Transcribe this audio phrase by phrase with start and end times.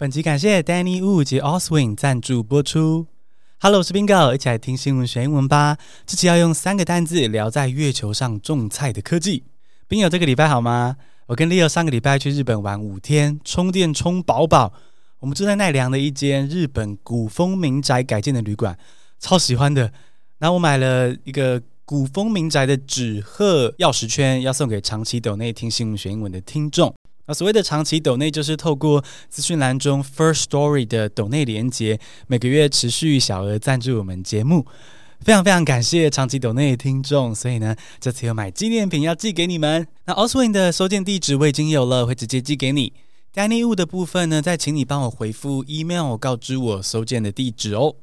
[0.00, 3.08] 本集感谢 Danny Wu 及 Oswin 赞助播出。
[3.58, 5.76] Hello，我是 Bingo，一起来听新闻学英文吧。
[6.06, 9.42] 这期要用三个单字聊在月球上种菜的科技。
[9.88, 10.98] Bingo，这个礼拜好吗？
[11.26, 14.72] 我跟 Leo 上个礼拜去日本玩五天，充电充饱饱。
[15.18, 18.78] 我们住在奈良的一间日本古风民宅改建的旅馆，
[19.18, 19.92] 超喜欢的。
[20.38, 26.94] 然后我买了一个古风民宅的纸鹤钥匙圈，要送给长期抖内听新闻学英文的听众。
[27.28, 34.66] 那所谓的长期抖内，就是透过资讯栏中 First Story 的抖内连接，每个月持续小额赞助我们节目，
[35.20, 37.34] 非常非常感谢长期抖内的听众。
[37.34, 39.86] 所以呢，这次有买纪念品要寄给你们。
[40.06, 42.94] 那 Oswin 的收件地址我已经有了，会直接寄给你。
[43.34, 47.94] Danny Wu 的部分呢，再请你帮我回复 email 告知我收件的地址哦。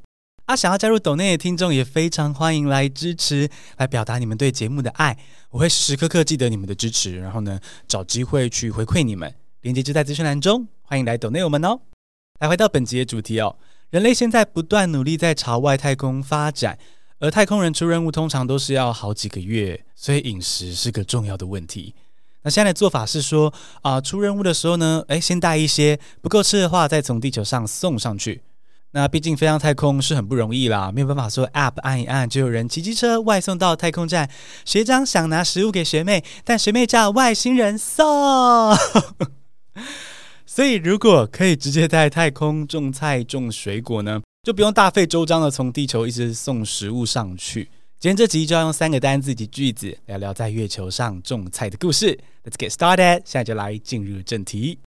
[0.45, 5.17] 啊，想要加入抖内的听众也非常欢迎来支持，来表达你们对节目的爱。
[5.49, 9.33] 我会时时刻刻记得你们的支持，然后呢，找机会去回馈你们。
[9.61, 11.79] 连接就在资讯栏中，欢迎来抖内我们哦。
[12.39, 13.57] 来回到本集的主题哦，
[13.89, 16.77] 人类现在不断努力在朝外太空发展，
[17.17, 21.95] 而太空人出任务通常都是要好几个月，所以饮食是个重要的问题。
[22.43, 28.43] 那现在的做法是说啊、出任务的时候呢，诶，先带一些，不够吃的话再从地球上送上去。
[28.95, 34.29] 那毕竟飞上太空是很不容易啦，没有办法说 App 按一按就有人骑机车外送到太空站。
[34.63, 38.73] 学长想拿食物给学妹，但学妹叫外星人送。
[40.47, 47.69] 所以如果可以直接在太空种菜种水果呢，就不用大费周章的从地球一直送食物上去。
[47.99, 52.17] 今天这集就要用三个单字及句子聊聊在月球上种菜的故事。
[52.45, 54.79] Let's get started，现在就来进入正题。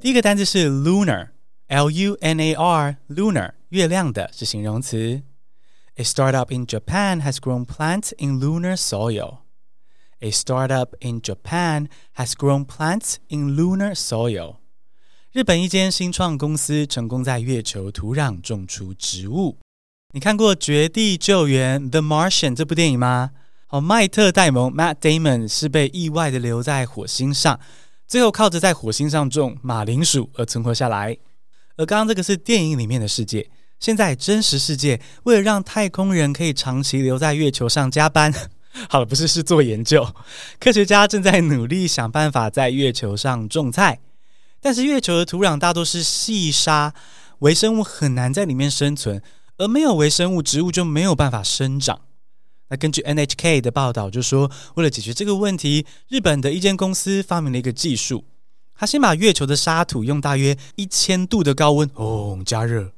[0.00, 5.22] 第一个单词是 lunar，L-U-N-A-R，lunar，月亮的是形容词。
[5.96, 9.38] A startup in Japan has grown plants in lunar soil.
[10.20, 14.56] A startup in Japan has grown plants in lunar soil.
[15.32, 19.58] 日本一间新创公司成功在月球土壤种出植物。
[20.12, 23.32] 你看过《绝地救援》The Martian 这部电影吗？
[23.68, 27.58] 哦，麦特戴蒙 Matt Damon 是被意外的留在火星上。
[28.09, 31.15] 最后靠着在火星上种马铃薯而存活下来，
[31.77, 33.51] 而刚刚这个是电影里面的世界。
[33.79, 38.33] 现在真实世界为了让太空人可以长期留在月球上加班，
[38.89, 40.11] 好了，不是是做研究，
[40.59, 43.99] 科学家正在努力想办法在月球上种菜。
[44.59, 46.95] 但是月球的土壤大多是细沙，
[47.39, 49.21] 微生物很难在里面生存，
[49.59, 52.01] 而没有微生物，植物就没有办法生长。
[52.69, 58.25] 那根据 NHK 的报道就说，为了解决这个问题，日本的一间公司发明了一个技术，
[58.75, 62.93] 他先把月球的沙土用大约一千度的高温哦加热，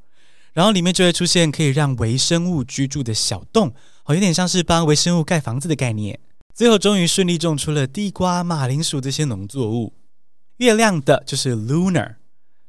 [0.53, 3.73] 然后里面就会出现可以让微生物居住的小洞，
[4.03, 6.19] 哦，有点像是帮微生物盖房子的概念。
[6.53, 9.93] 最后终于顺利种出了地瓜、马铃薯这些农作物。
[10.57, 12.15] 月亮的就是 lunar，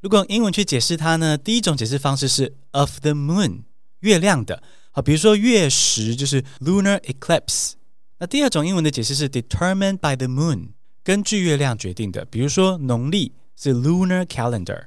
[0.01, 3.63] 如果用英文去解释它呢，第一种解释方式是 of the moon，
[4.01, 4.63] 月亮的。
[4.94, 7.72] 好，比如说月食就是 lunar eclipse。
[8.19, 10.69] 那第二种英文的解释是 determined by the moon，
[11.03, 12.26] 根据月亮决定的。
[12.26, 14.84] 比如说农历是 lunar calendar。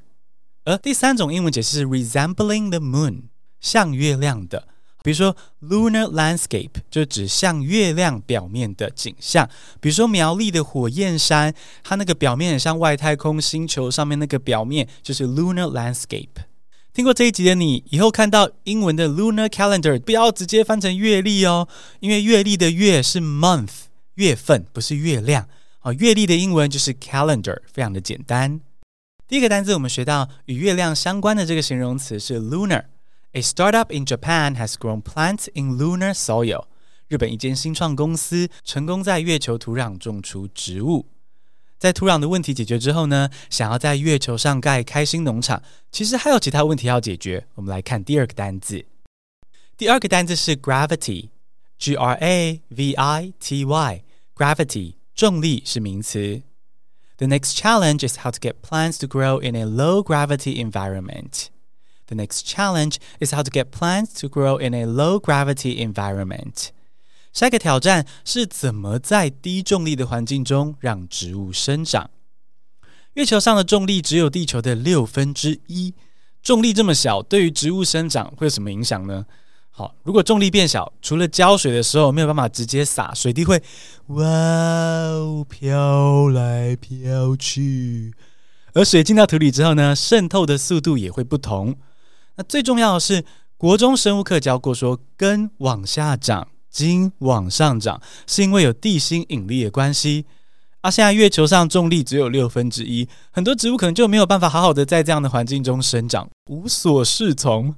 [0.63, 3.23] 而第三种英文解释是 resembling the moon，
[3.59, 4.67] 像月亮的。
[5.03, 9.47] 比如说 lunar landscape 就指向月亮表面的景象。
[9.79, 16.29] 比如说苗栗的火焰山，它那个表面很像外太空星球上面那个表面，就是 lunar landscape。
[16.95, 21.67] 听过这一集的你，以后看到英文的 lunar calendar，不要直接翻成月历哦，
[21.99, 25.45] 因为月历的月是 month，月份，不是月亮。
[25.79, 28.61] 好，月历的英文就是 calendar，非常的简单。
[29.27, 32.85] 第一个单词我们学到与月亮相关的这个形容词是 lunar。
[33.33, 36.63] A startup in Japan has grown plants in lunar soil。
[37.09, 41.07] 日本一间新创公司成功在月球土壤种出植物。
[41.84, 47.46] 在土壤的问题解决之后呢，想要在月球上盖开心农场，其实还有其他问题要解决。
[47.54, 48.84] 我们来看第二个单字，
[49.78, 56.42] 第二个单字是 gravity，G R A V I T Y，gravity 重力是名词。
[57.16, 61.46] The next challenge is how to get plants to grow in a low gravity environment.
[62.06, 66.70] The next challenge is how to get plants to grow in a low gravity environment.
[67.35, 72.09] 下一个挑战是怎么在低重力的环境中让植物生长？
[73.15, 75.93] 月球上的重力只有地球的六分之一，
[76.41, 79.25] 重力这么小，对于植物生长会有什么影响呢？
[79.69, 83.61] 好，如果重力变小，除了浇水的时候没有办法直接洒，水滴会
[84.07, 88.13] 哇哦飘来飘去，
[88.71, 91.75] 而水进到土里之后呢，渗透的速度也会不同。
[92.37, 93.25] 那最重要的是，
[93.57, 96.47] 国中生物课教过说，根往下长，
[96.83, 100.25] 茎往上长，是因为有地心引力的关系。
[100.81, 107.73] 啊，现在月球上重力只有六分之一，很多植物可能就没有办法好好的在这样的环境中生长，无所适从。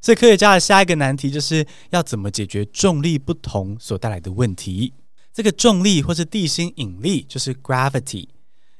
[0.00, 4.94] 所以科学家的下一个难题就是要怎么解决重力不同所带来的问题。
[5.32, 8.28] 这个重力或是地心引力就是 gravity，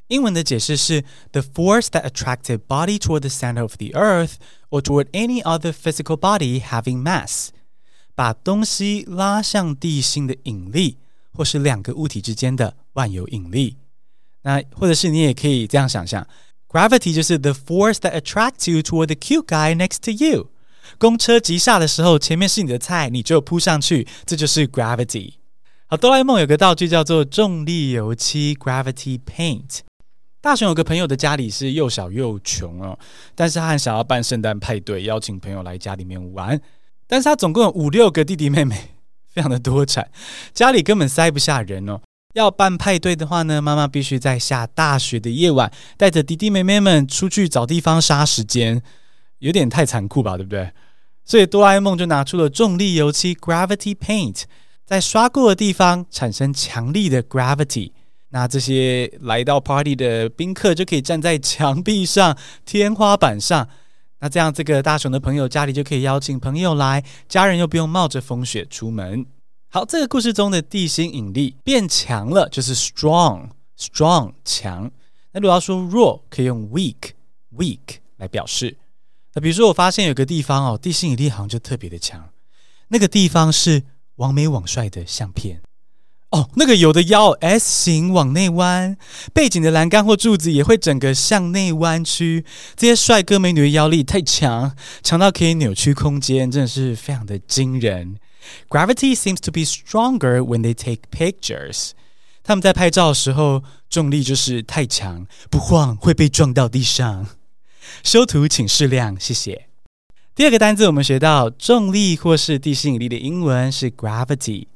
[0.08, 4.32] 英文的解释是 the force that attracted body toward the center of the earth
[4.70, 7.50] or toward any other physical body having mass，
[8.14, 10.98] 把东西拉向地心的引力。
[11.32, 13.76] 或是两个物体之间的万有引力，
[14.42, 16.26] 那或者是你也可以这样想象
[16.68, 20.50] ，gravity 就是 the force that attracts you toward the cute guy next to you。
[20.98, 25.34] 公车急刹的时候，前面是你的菜，你就扑上去，这就是 gravity。
[25.86, 29.78] 好，哆啦 A 梦有个道具叫做重力油漆 （gravity paint）。
[30.42, 32.98] 大雄有个朋友的家里是又小又穷哦，
[33.36, 36.60] 但是他很想要办圣诞派对，邀请朋友来家里面玩，
[37.10, 38.90] 但是他总共有五六个弟弟妹妹。
[39.32, 40.10] 非常的多产，
[40.52, 42.00] 家里根本塞不下人哦。
[42.34, 48.82] 要办派对的话呢，妈妈必须在下大雪的夜晚，带着弟弟妹妹们出去找地方杀时间，
[49.38, 50.72] 有点太残酷吧，对不对？
[51.24, 54.42] 所以哆啦 A 梦就拿出了重力油漆 （Gravity Paint），
[54.84, 57.92] 在刷过的地方产生强力的 gravity，
[58.30, 63.68] 那这些来到 party 的宾客就可以站在墙壁上、天花板上。
[64.20, 69.24] 那这样，这个大雄的朋友家里就可以邀请朋友来，家人又不用冒着风雪出门。
[69.70, 74.90] 好，这个故事中的地心引力变强了，就是 strong，strong 强。
[75.32, 77.78] 那如果要说弱，可以用 weak，weak
[78.18, 78.76] 来表示。
[79.32, 82.28] 那比如说，我发现有个地方哦，地心引力好像就特别的强，
[82.88, 83.84] 那个地方是
[84.16, 85.62] 王美网帅的相片。
[86.30, 88.96] 哦，那个有的腰 S 型往内弯，
[89.34, 92.44] 背景的栏杆或柱子也会整个向内弯曲。
[92.76, 98.16] 这些帅哥美女的腰力太强，强到可以扭曲空间，真的是非常的惊人。
[98.68, 101.90] Gravity seems to be stronger when they take pictures。
[102.44, 107.26] 他们在拍照的时候，重力就是太强，不晃会被撞到地上。
[108.04, 109.66] 修图请适量，谢谢。
[110.36, 114.68] 第二个单字我们学到重力或是地心引力的英文是 gravity。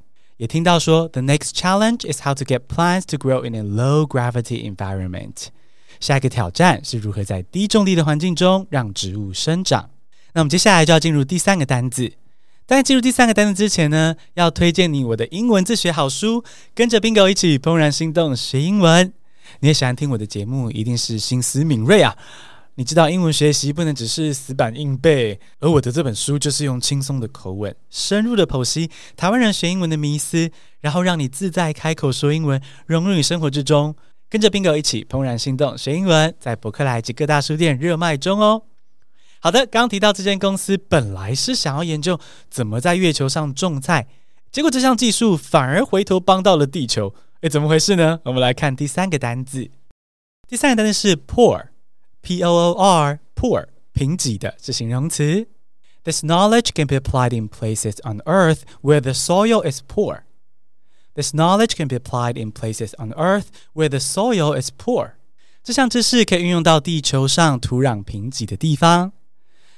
[0.44, 5.46] 也听到说，the next challenge is how to get plants to grow in a low gravity environment。
[5.98, 9.88] 下一个挑战是如何在低重力的环境中让植物生长。
[10.34, 12.12] 那我们接下来就要进入第三个单字。
[12.66, 16.44] 但在进入第三个单字之前呢，要推荐你我的英文自学好书，
[16.74, 19.14] 跟着 Bingo 一起怦然心动学英文。
[19.60, 22.14] 你也喜欢听我的节目，一定是心思敏锐啊。
[22.76, 30.50] 你知道英文学习不能只是死板硬背，而我的这本书就是用轻松的口吻，深入的剖析台湾人学英文的迷思，
[30.80, 33.94] 然后让你自在开口说英文，融入你生活之中。
[34.28, 38.62] 跟着 Bingo 一起怦然心动学英文，在博客来及各大书店热卖中哦。
[39.38, 42.18] 好的，刚提到这间公司本来是想要研究
[42.50, 44.08] 怎么在月球上种菜，
[44.50, 47.14] 结果这项技术反而回头帮到了地球。
[47.42, 48.18] 诶，怎么回事呢？
[48.24, 49.70] 我们来看第三个单字，
[50.48, 51.66] 第三个单字是 poor。
[52.23, 55.47] P O O R poor 贫瘠的是形容词。
[56.03, 60.23] This knowledge can be applied in places on Earth where the soil is poor.
[61.15, 65.13] This knowledge can be applied in places on Earth where the soil is poor.
[65.61, 69.11] 这项知识可以运用到地球上土壤贫瘠的地方。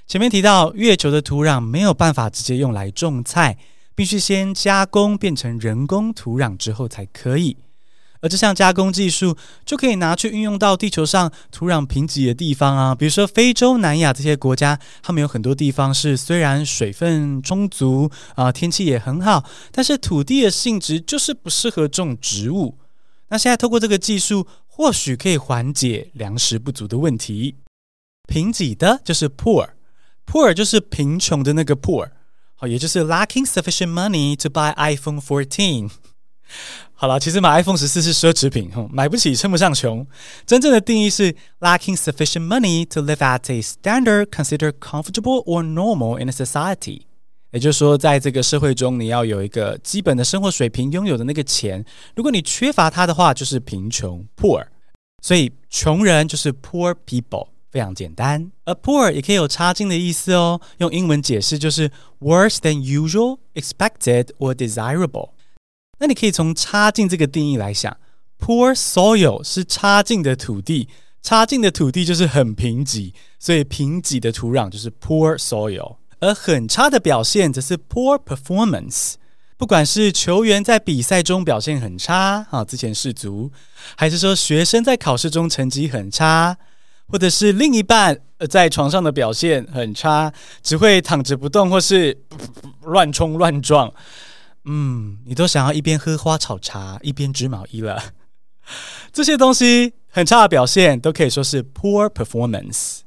[0.05, 3.57] 前面提到，月球的土壤没有办法直接用来种菜，
[3.95, 7.57] 必须先加工变成人工土壤之后才可以。
[8.28, 22.78] 这项加工技术就可以拿去运用到地球上土壤贫瘠的地方啊，比如说非洲、南亚这些国家，他们有很多地方是虽然水分充足啊，天气也很好，但是土地的性质就是不适合种植物。
[23.28, 27.56] 那现在透过这个技术，或许可以缓解粮食不足的问题。
[28.28, 32.10] 贫瘠的就是 poor，poor 就是贫穷的那个 poor，
[32.54, 35.90] 好，也就是 lacking sufficient money to buy iPhone 14。
[36.93, 40.05] 好了，其实买 iPhone 十四是奢侈品，哼，买不起称不上穷。
[40.45, 47.01] 真正的定义是 lacking sufficient money to live at a standard considered comfortable or normal in a society。
[47.51, 51.83] 也就是说，在这个社会中，你要有一个基本的生活水平，拥有的那个钱，
[52.15, 54.67] 如果你缺乏它的话，就是贫穷 poor。
[55.23, 58.51] 所以穷人就是 poor people，非常简单。
[58.65, 65.31] 而 poor 也可以有差劲的意思哦，用英文解释就是 worse than usual, expected or desirable。
[65.98, 67.96] 那你可以从差劲这个定义来想
[68.38, 70.88] ，poor soil 是差劲的土地，
[71.22, 75.96] 差劲的土地就是很贫瘠，所以贫瘠的土壤就是 poor soil。
[76.18, 79.14] 而很差的表现则是 poor performance。
[79.58, 83.50] 不管是球员在比赛中表现很差啊，之前世足，
[83.96, 86.58] 还是说学生在考试中成绩很差，
[87.08, 88.18] 或者是另一半
[88.50, 90.30] 在床上的表现很差，
[90.62, 92.18] 只会躺着不动或是
[92.82, 93.90] 乱冲乱撞，
[94.66, 98.12] 嗯，你都想要一边喝花草茶一边织毛衣了。
[99.12, 103.00] 这些东西很差的表现都可以说是 poor performance。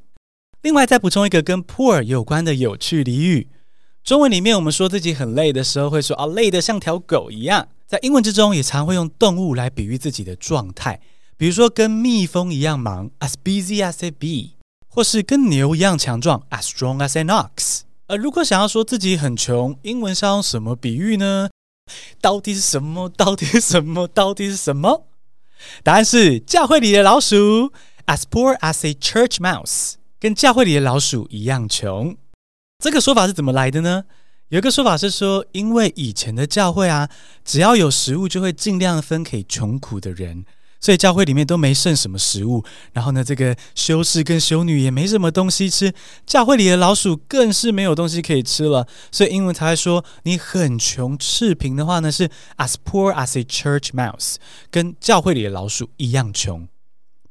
[0.62, 3.50] 另外再补充一个跟 poor 有关的有趣俚语，
[4.04, 11.00] 中文里面我们说自己很累的时候会说啊，累得像条狗一样，在英文之中也常会用动物来比喻自己的状态。
[11.38, 14.52] 比如说，跟蜜蜂一样忙，as busy as a bee，
[14.90, 17.84] 或是跟牛一样强壮，as strong as an ox。
[18.10, 21.48] 而如果想要说自己很穷，英文上用什么比喻呢？
[22.20, 23.08] 到底是什么？
[23.16, 24.08] 到底是什么？
[24.08, 25.06] 到底是什么？
[25.84, 27.72] 答案是教会里的老鼠
[28.08, 32.18] ，as poor as a church mouse，跟教会里的老鼠一样穷。
[32.84, 34.06] 这个说法是怎么来的呢？
[34.48, 37.08] 有一个说法是说，因为以前的教会啊，
[37.46, 40.46] 只要有食物，就会尽量分给穷苦的人。
[40.80, 45.94] 所以教会里面都没剩什么食物，然后呢，这个修士跟修女也没什么东西吃，
[46.26, 48.88] 教会里的老鼠更是没有东西可以吃了。
[49.12, 54.36] 所以英文才会说，你很穷赤贫的话呢，是 as poor as a church mouse，
[54.72, 56.68] 跟教会里的老鼠一样穷。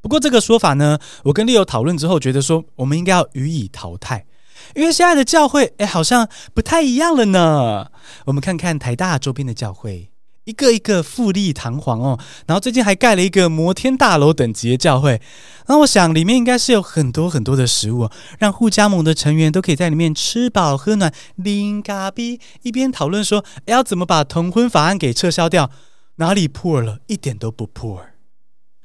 [0.00, 4.26] 不过这个说法呢，我跟 Leo 讨论之后，觉得说我们应该要予以淘汰，
[4.74, 7.90] 因为现在的教会，哎，好像不太一样了呢。
[8.26, 10.10] 我们看看台大周边的教会。
[10.48, 15.20] 一个一个富丽堂皇哦，然后最近还盖了一个摩天大楼等级的教会，
[15.66, 25.70] 那我想里面应该是有很多很多的食物，让互加盟的成员都可以在里面吃饱喝暖，拎咖啡，一边讨论说要怎么把同婚法案给撤销掉，
[26.16, 27.00] 哪里 poor 了？
[27.08, 27.98] 一点都不 poor。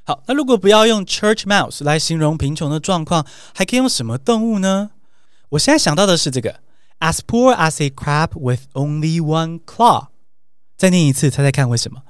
[0.03, 4.89] 好，那如果不要用 church mouse 来形容贫穷的状况，还可以用什么动物呢？
[5.51, 6.59] 我现在想到的是这个
[6.99, 10.07] ，as poor as a crab with only one claw。
[10.83, 12.01] 再念一次，猜猜看为什么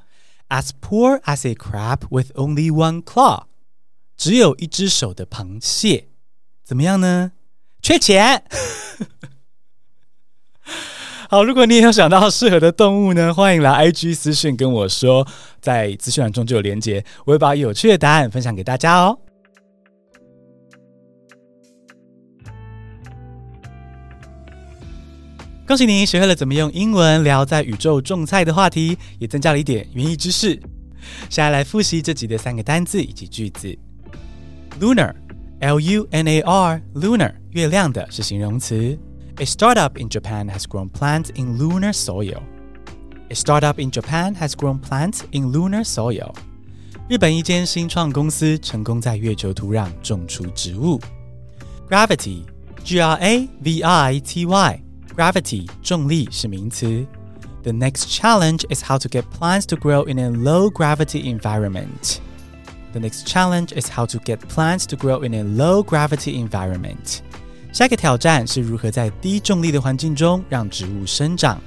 [0.49, 3.43] ？As poor as a crab with only one claw，
[4.17, 6.07] 只有一只手的螃蟹，
[6.63, 7.33] 怎么样呢？
[7.83, 8.43] 缺钱。
[11.29, 15.27] 好，如果你也有想到适合的动物呢，欢迎来 IG 私讯跟我说，
[15.61, 19.19] 在资讯栏中就有连结，我会把有趣的答案分享给大家哦。
[25.65, 30.59] 恭喜你学会了怎么用英文聊在宇宙种菜的话题，也增加了一点园艺知识。
[31.29, 33.73] 现在来复习这集的三个单字以及句子。
[34.81, 38.99] Lunar，L-U-N-A-R，Lunar，月亮的是形容词。
[39.37, 42.41] A startup in Japan has grown plants in lunar soil.
[43.29, 46.33] A startup in Japan has grown plants in lunar soil.
[47.07, 50.99] 日本一间新创公司成功在月球土壤种出植物。
[51.89, 54.82] Gravity，G-R-A-V-I-T-Y。
[55.16, 57.06] Gravity 重力是名词。
[57.62, 62.20] The next challenge is how to get plants to grow in a low gravity environment.
[62.92, 67.20] The next challenge is how to get plants to grow in a low gravity environment.
[67.72, 71.60] 下一个挑战是如何在低重力的环境中让植物生长。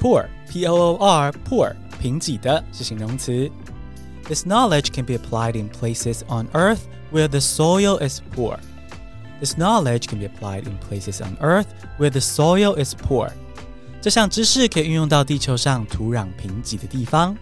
[0.00, 3.50] Poor, P-O-O-R, poor 贫瘠的是形容词。
[4.24, 6.80] This knowledge can be applied in places on Earth
[7.12, 8.58] where the soil is poor.
[9.43, 11.65] This knowledge can be applied in places on Earth
[11.97, 13.29] where the soil is poor.
[14.01, 17.35] 这项知识可以运用到地球上土壤贫瘠的地方。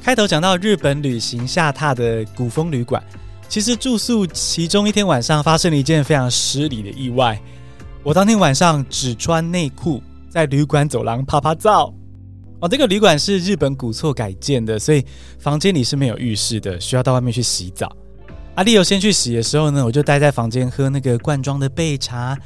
[0.00, 3.02] 开头讲到日本旅行下榻的古风旅馆，
[3.48, 7.36] 其实住宿其中一天晚上发生了一件非常失礼的意外。
[8.04, 11.92] 我当天晚上只穿内裤在旅馆走廊啪啪照。
[12.60, 15.04] 哦，这个旅馆是日本古厝改建的，所以
[15.40, 17.92] 房间里是没有浴室的，需要到外面去洗澡。
[18.55, 22.37] 阿丽有先去洗的时候呢，我就待在房间喝那个罐装的焙茶，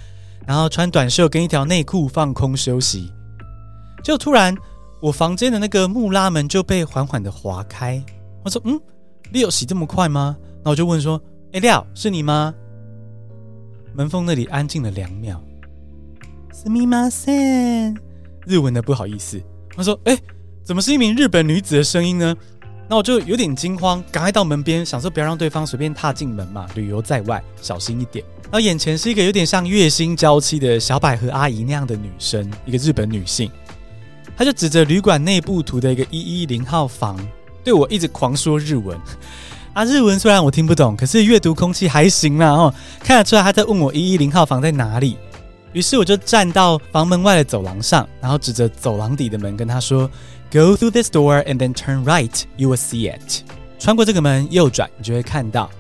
[0.46, 3.12] 然后穿短袖跟一条内裤放空休息。
[4.04, 4.56] 就突然，
[5.02, 8.04] 我房间的那个木拉门就被缓缓的划开。
[8.44, 8.80] 我说：“嗯，
[9.32, 10.36] 丽有洗这么快吗？”
[10.66, 11.22] 那我就问说：“
[11.54, 12.54] 哎，廖，是你吗？”
[13.96, 15.42] 门缝那里安静了两秒。
[16.52, 17.98] すみません，
[18.46, 19.42] 日文的不好意思。
[19.76, 20.18] 他说：“哎，
[20.64, 22.36] 怎么是一名日本女子的声音呢？”
[22.89, 28.25] 那我就有点惊慌，赶快到门边，想说不要让对方随便踏进门嘛，旅游在外，小心一点。
[28.45, 33.51] 然后眼前是一个有点像月薪娇妻的小百合阿姨那样的女生，一个日本女性，
[34.37, 37.19] 她就指着旅馆内部图的一个一一零号房，
[37.65, 38.97] 对我一直狂说日文。
[39.75, 45.17] 啊，日文虽然我听不懂，可是阅读空气还行啦哦，看得出来她在问我一一零号房在哪里。
[45.73, 50.09] 于是我就站到房门外的走廊上，然后指着走廊底的门跟她说。
[50.51, 52.45] Go through this door and then turn right.
[52.57, 53.43] You will see it.
[53.79, 55.71] 穿过这个门，右转，你就会看到。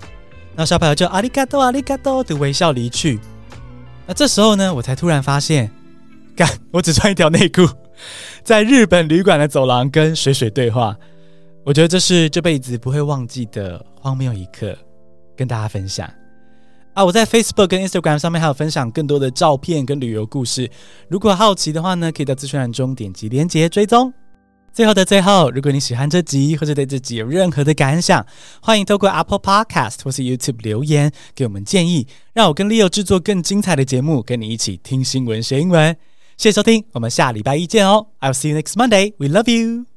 [0.54, 3.18] 那小朋友就阿里嘎多，阿里嘎多的微笑离去。
[4.06, 5.70] 那这时候呢，我才突然发现，
[6.36, 7.66] 干，我只穿一条内裤，
[8.42, 10.96] 在日本旅馆的走廊跟水水对话。
[11.64, 14.76] 我觉得这是这辈子不会忘记的荒谬一刻，
[15.36, 16.08] 跟大家分享。
[16.94, 20.70] 啊，我在 Facebook 跟 Instagram 上面还有分享更多的照片跟旅游故事。
[21.08, 24.12] 如果好奇的话呢，可以到资讯栏中点击链接追踪。
[24.76, 28.26] 最后的最后，如果你喜欢这集或者对这集有任何的感想，
[28.60, 35.96] 欢迎透过 Apple Podcast 或是 YouTube 留言给我们建议，让我跟 Leo 制作更精彩的节目，跟你一起听新闻学英文。
[36.36, 38.08] 谢谢收听，我们下礼拜一见哦。
[38.20, 39.14] I'll see you next Monday.
[39.16, 39.95] We love you.